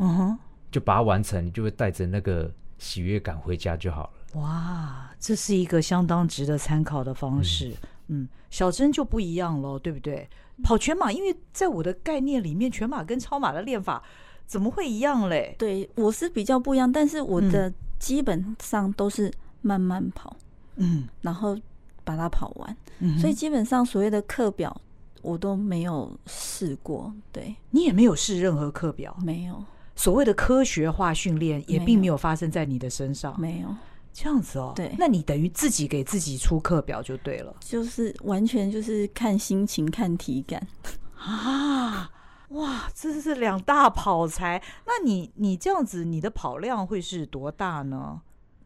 [0.70, 4.10] 就把它完成，你就会带着那个喜悦感回家就好了。
[4.34, 7.70] 哇，这是一个相当值得参考的方式。
[8.08, 10.28] 嗯，嗯，小珍就不一样了，对不对？
[10.62, 14.02] 跑全马，因为在我的概念里面，全马跟超马的练法
[14.46, 15.54] 怎么会一样嘞？
[15.58, 20.34] 对，我是比较不一样，但是我的基本上都是慢慢跑，
[20.76, 21.56] 嗯，然后
[22.04, 22.76] 把它跑完。
[23.00, 24.74] 嗯，所以基本上所谓的课表
[25.20, 27.12] 我都没有试过。
[27.30, 29.62] 对，你也没有试任何课表，没有。
[29.94, 33.74] 所谓的科学化训练也并没有发生在你的身上，没有。
[34.18, 40.66] 这样子哦，对，那你等于自己给自己出课表就对了，就是完全就是看心情、看体感
[41.20, 42.10] 啊！
[42.48, 44.62] 哇，这是两大跑才。
[44.86, 48.18] 那你你这样子，你的跑量会是多大呢？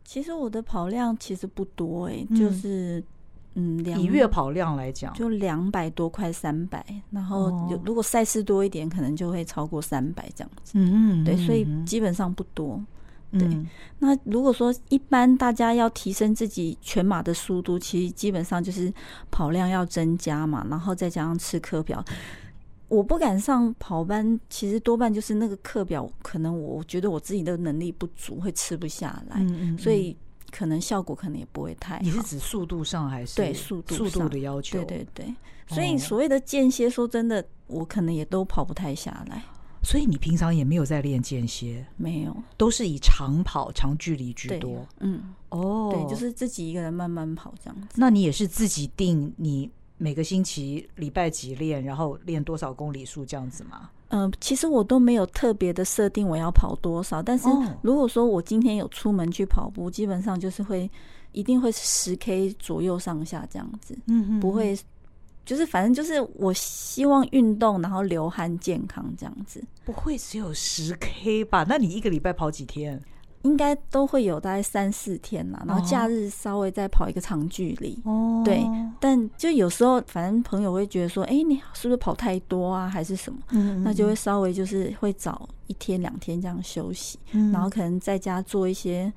[0.04, 3.02] 其实我的跑量其实不多哎、欸嗯，就是
[3.54, 10.74] 嗯，以月跑量来讲，就两百多快三百，然后有如果赛事多一点，可能就会超过三百这样子。
[10.76, 12.80] 嗯嗯，对，所以基本上不多。
[13.32, 18.92] 对、嗯，那如果说一般大家要提升自己全马的速度，其实基本上就是
[19.30, 22.04] 跑量要增加嘛，然后再加上吃课表。
[22.88, 30.16] 我不敢上跑班，其实多半就是那个课表，可能我觉得我自己的能力不足，会吃不下来，嗯嗯嗯，所以
[30.50, 32.00] 可能效果可能也不会太好。
[32.02, 34.82] 你是指速度上还是对速度速度的要求？
[34.82, 35.34] 对对对，
[35.68, 39.44] 所以所谓的间歇，说真的，我可能也都跑不太下来。
[39.82, 44.86] 所以你平常也没有在练间歇，没有，都是以长跑、长距离居多。
[44.98, 47.88] 嗯，哦，对，就是自己一个人慢慢跑这样子。
[47.96, 53.90] 那你也是自己定你每个星期礼拜几练，然后练多少公里数这样子吗？
[54.08, 57.48] 嗯、呃，其实我都没有特别的设定我要跑多少，但是
[57.80, 60.90] 如果说我今天有出门去跑步，基本上就是会
[61.32, 64.78] 一定会十 K 左右上下这样子，嗯，不会。
[65.50, 69.60] 就是反正就是我希望运动，然后流汗健康这样子。
[69.84, 71.66] 不会只有十 K 吧？
[71.68, 73.02] 那你一个礼拜跑几天？
[73.42, 75.60] 应该都会有大概三四天啦。
[75.66, 78.00] 然后假日稍微再跑一个长距离。
[78.04, 78.64] 哦，对。
[79.00, 82.88] 但就有时候，反正朋友会觉得说：“哎、欸，你是不是跑太多啊？
[82.88, 89.12] 还是什么？”嗯，那就会稍微就是会早一天两天这样休息，嗯，然后可能在家做一些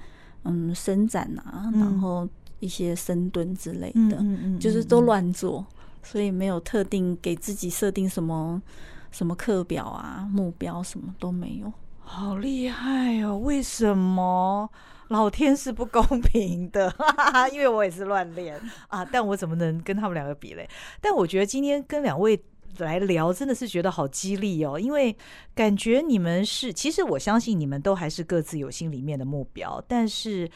[0.45, 2.27] 嗯伸展啊，然后
[2.59, 5.63] 一些深蹲之类的，嗯嗯，就是都乱做。
[6.03, 8.61] 所以没有特定给自己设定什么
[9.11, 11.71] 什么课表啊、目标什么都没有。
[12.05, 13.37] 好厉害哦！
[13.37, 14.69] 为什么？
[15.09, 20.67] 老天是不公平的，哈哈哈，因为我也是乱练啊，但我怎么能跟他们两个比嘞？
[20.99, 22.41] 但我觉得今天跟两位
[22.77, 25.15] 来聊，真的是觉得好激励哦，因为
[25.53, 30.49] 感觉你们是，其实我相信你们都还是各自有心里面的目标，但是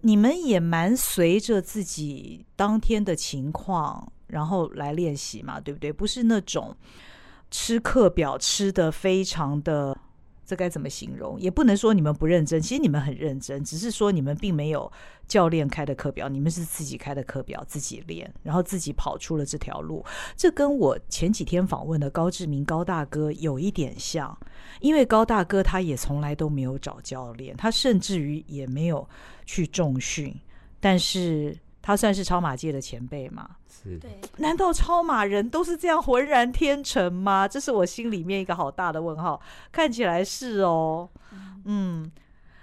[0.00, 5.92] 你们也蛮随着自己当天的情况，然后来练习嘛，对不对？
[5.92, 6.76] 不是那种
[7.50, 9.96] 吃课表吃得非常的。
[10.46, 11.40] 这该怎么形容？
[11.40, 14.90] 也不能说你们不认真，其实你们很认真，只是说你们并没有
[15.28, 20.04] 教练开的课表，你们是自己开的课表，自己练，然后自己跑出了这条路。
[20.36, 24.36] 这跟我前几天访问的高志明高大哥有一点像，
[24.80, 29.08] 因为高大哥他也从来都没有找教练，他甚至于也没有
[29.46, 30.34] 去重训，
[30.80, 31.56] 但是
[31.90, 33.50] 他算是超马界的前辈嘛。
[33.68, 37.48] 是，对，难道超马人都是这样浑然天成吗？
[37.48, 39.40] 这是我心里面一个好大的问号。
[39.72, 41.08] 看起来是哦，
[41.64, 42.10] 嗯，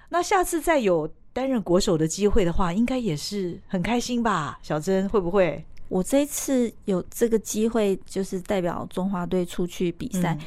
[0.10, 4.58] 那下次再有担任国手的机会的话，应该也是很开心吧？
[4.62, 5.66] 小珍会不会？
[5.90, 10.38] 我这一次有这个机会，就是代表中华队出去比赛。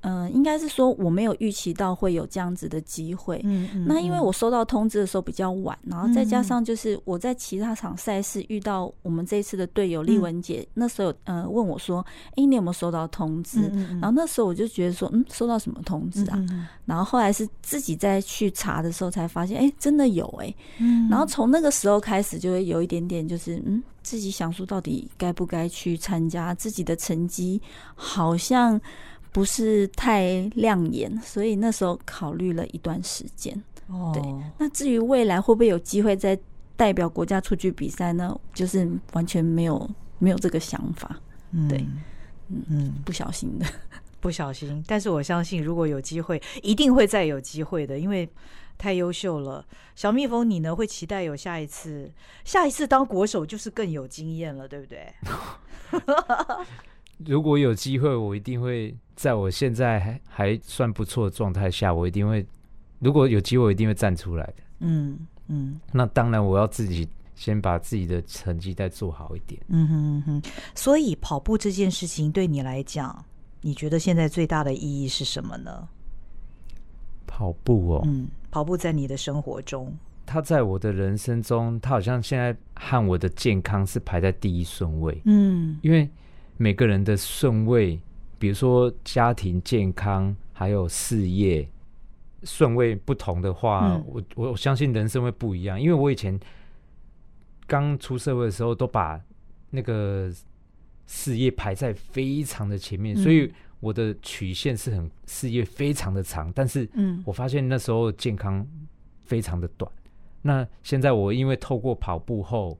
[0.00, 3.40] 呃，应该是说我没有预期到会有这样子的机会。
[3.44, 3.84] 嗯嗯。
[3.86, 12.04] 那因为我收到通知的时候比较晚，然后再加上就是我在其他场赛事遇到我们这一次的队友丽文姐，那时候呃问我说
[12.36, 13.62] ：“哎，你有没有收到通知？”
[14.00, 16.38] 然后那时候我就觉得说：“嗯，收到什么通知啊？”
[16.86, 20.54] 然后后来是自己再去查的时候才发现：“哎，真的有哎。”
[21.10, 27.60] 然后从那个时候开始就会有一点点就是嗯，自己想说到底该不该去参加，自己的成绩
[27.96, 28.80] 好像。
[29.38, 33.56] 不是太亮眼，所以那时候考虑了一段时间。
[33.86, 34.20] 哦，对。
[34.58, 36.36] 那至于未来会不会有机会再
[36.76, 38.36] 代表国家出去比赛呢？
[38.52, 41.20] 就是完全没有没有这个想法。
[41.52, 41.78] 嗯、对，
[42.48, 43.66] 嗯嗯，不小心的，
[44.18, 44.82] 不小心。
[44.88, 48.28] 但是我相信，如果有机会，一定会再有机会的，因为
[48.76, 49.64] 太优秀了。
[49.94, 50.74] 小蜜蜂，你呢？
[50.74, 52.10] 会期待有下一次？
[52.44, 55.14] 下一次当国手就是更有经验了，对不对？
[57.26, 62.46] 如果有机会，我一定会在我现在还还算不错的状态下，我一定会。
[63.00, 64.54] 如果有机会，我一定会站出来的。
[64.80, 65.80] 嗯嗯。
[65.92, 69.60] 那当然，我要自己先把自己的成绩再做好一点。
[69.68, 70.42] 嗯哼嗯哼。
[70.74, 73.24] 所以跑步这件事情对你来讲，
[73.60, 75.88] 你觉得现在最大的意义是什么呢？
[77.26, 78.02] 跑步哦。
[78.04, 79.92] 嗯，跑步在你的生活中，
[80.26, 85.20] 它在我的人生中，它好像现在和我的健康是排在第一顺位。
[85.24, 86.08] 嗯，因为。
[86.60, 87.98] 每个人的顺位，
[88.36, 91.66] 比如说家庭健康，还有事业
[92.42, 95.80] 顺位不同的话，嗯、我我相信人生会不一样。
[95.80, 96.38] 因为我以前
[97.64, 99.20] 刚出社会的时候，都把
[99.70, 100.28] 那个
[101.06, 103.48] 事业排在非常的前面，嗯、所以
[103.78, 106.52] 我的曲线是很事业非常的长。
[106.52, 108.66] 但是，嗯，我发现那时候健康
[109.20, 109.88] 非常的短。
[109.94, 110.10] 嗯、
[110.42, 112.76] 那现在我因为透过跑步后，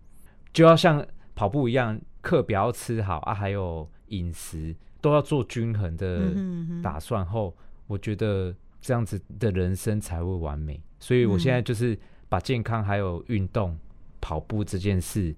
[0.52, 1.06] 就要像
[1.36, 1.96] 跑步一样。
[2.28, 6.34] 课表要吃好啊，还有饮食都要做均衡的
[6.82, 7.56] 打算后，
[7.86, 10.78] 我觉得这样子的人生才会完美。
[11.00, 11.98] 所以我现在就是
[12.28, 13.74] 把健康还有运动、
[14.20, 15.34] 跑步这件事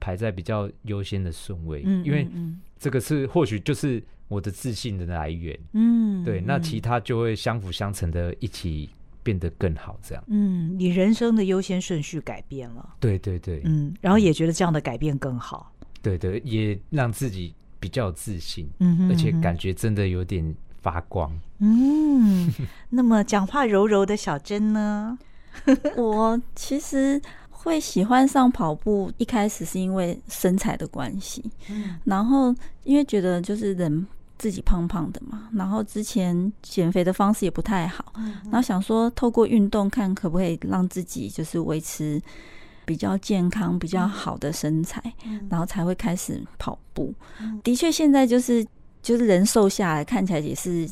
[0.00, 2.26] 排在比较优先的顺位，嗯因为
[2.78, 5.56] 这个是或许就是我的自信的来源。
[5.74, 8.90] 嗯，对，那其他就会相辅相成的，一起
[9.22, 9.96] 变得更好。
[10.02, 15.71] 这样，嗯，你人生的优先顺序改变了，对对对，嗯，然后也觉得这样的改变更好。
[16.02, 21.32] 对对，也让自己比较自信，嗯哼嗯哼，而且感觉真的有点发光。
[21.58, 22.52] 嗯，
[22.90, 25.16] 那么讲话柔柔的小珍呢？
[25.96, 34.06] 我其实会喜欢上跑步，一开始是因为身材的关系，嗯，然后因为觉得就是人
[34.38, 42.20] 自己胖胖的嘛，然后之前减肥的方式也不太好，嗯，然后想说透过运动看可不可以让自己就是维持。
[42.84, 47.14] 比较健康、比较好的身材，嗯、然后才会开始跑步。
[47.40, 48.66] 嗯、的确，现在就是
[49.00, 50.88] 就是人瘦下来，看起来也是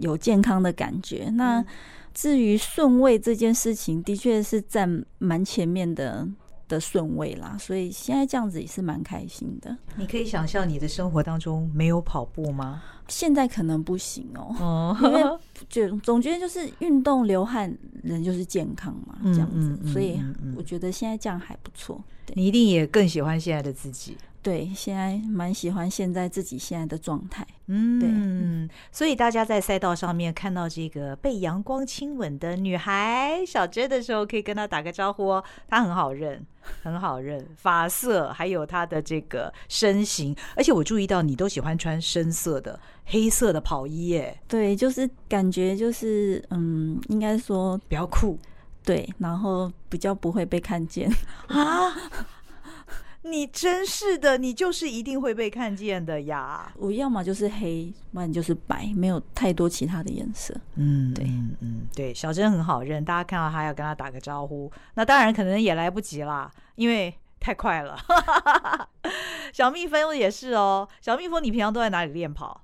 [0.00, 1.24] 有健康的感觉。
[1.28, 1.64] 嗯、那
[2.12, 6.26] 至于顺位这件事情，的确是占蛮前面的
[6.68, 7.56] 的顺位啦。
[7.58, 9.76] 所以现在这样子也是蛮开心的。
[9.96, 12.82] 你可以想象你的生活当中没有跑步吗？
[13.08, 15.22] 现在可能不行哦，哦因为
[15.68, 20.18] 就总觉得就是运动流汗，人就是健康嘛，这样子，所以
[20.56, 22.02] 我觉得现在这样还不错。
[22.32, 24.16] 你一定也更喜欢现在的自己。
[24.44, 27.46] 对，现在蛮喜欢现在自己现在的状态。
[27.68, 27.98] 嗯，
[28.68, 35.42] 对，所以大家在赛道上面看到这个被阳光亲吻的女孩小禛的时候，可以跟她打个招呼哦。
[35.66, 36.44] 她很好认，
[36.82, 44.38] 很好认，发色还有她的这个身形，而且我注意到你都喜欢穿深色的、黑色的跑衣耶。
[44.46, 48.38] 对，就是感觉就是嗯，应该说比较酷。
[48.84, 51.10] 对，然后比较不会被看见
[51.46, 51.90] 啊。
[53.26, 56.70] 你真是的，你就是一定会被看见的呀！
[56.76, 60.54] 我要么就是黑，不然就是白，没有太多其他的颜色。
[60.74, 67.96] 嗯，对，嗯嗯，对，小珍很好认，大家看到她要跟她打个招呼，那当然可能也来不及啦，因为太快了。
[69.54, 72.62] 小蜜蜂也是哦，小蜜蜂，你平常都在哪里练跑？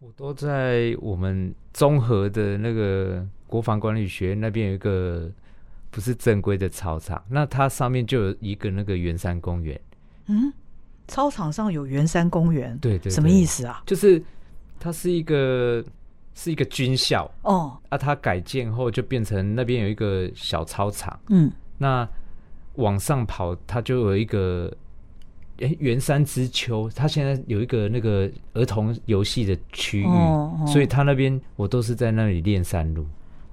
[0.00, 5.30] 我都在我们综合的那个国防管理学院那边有一个
[5.90, 9.78] 不是正规的操场，那它上面就有一个那个圆山公园。
[10.28, 10.52] 嗯，
[11.06, 13.82] 操场上有圆山公园，对，对对，什么意思啊？
[13.86, 14.22] 就是
[14.78, 15.84] 它是一个
[16.34, 17.30] 是一个军校。
[17.42, 22.08] 哦，啊，它改建后就变成那边有一个小操场，嗯，那
[22.74, 24.72] 往上跑，它就有一个
[25.60, 33.04] 哎圆山之丘，它现在有一个那个儿童游戏的区域，哦哦，所以它那边我都是在那里练山路。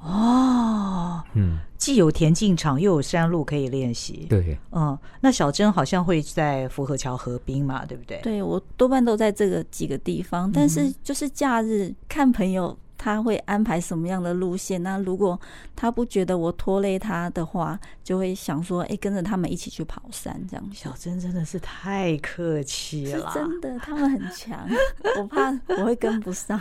[0.06, 4.28] 哦，嗯，既有田径场，又有山路可以练习。
[4.30, 8.20] 对，嗯，那小珍好像会在福和桥河滨嘛，对不对？
[8.22, 12.78] 对，我多半都在这个几个地方，但是就是假日看朋友。
[13.06, 14.82] 他会安排什么样的路线？
[14.82, 15.40] 那如果
[15.76, 20.70] 他不觉得我拖累他的话，就会想说：“哎、欸，跟着他们一起去跑山。”这样。
[20.74, 24.68] 小珍真的是太客气了，是真的，他们很强，
[25.20, 26.60] 我怕我会跟不上。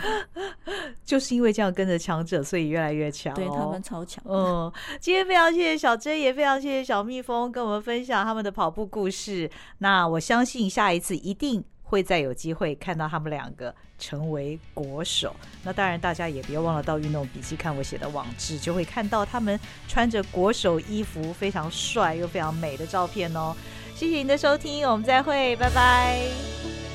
[1.03, 3.35] 就是因为这样跟着强者，所以越来越强、哦。
[3.35, 4.23] 对，他们超强。
[4.27, 9.49] 嗯，今天非常谢谢小珍，也非常谢谢小蜜蜂跟我们分享他们的跑步故事。
[9.79, 15.33] 那我相信下一次一定会再有机会看到他们两个成为国手。
[15.63, 19.57] 那当然，大家也别忘了到运动笔记看我写的网志，就会看到他们
[19.87, 23.55] 穿着国手衣服，非常帅又非常美的照片哦。
[23.95, 26.94] 谢谢您的收听，我们再会，拜拜。